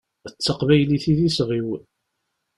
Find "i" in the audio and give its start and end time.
1.11-1.13